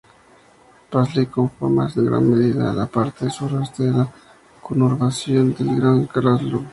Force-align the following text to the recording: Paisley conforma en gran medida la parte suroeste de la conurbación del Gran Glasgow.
Paisley 0.89 1.27
conforma 1.29 1.83
en 1.95 2.05
gran 2.07 2.27
medida 2.27 2.73
la 2.73 2.87
parte 2.87 3.29
suroeste 3.29 3.83
de 3.83 3.91
la 3.91 4.11
conurbación 4.59 5.53
del 5.53 5.75
Gran 5.75 6.07
Glasgow. 6.07 6.65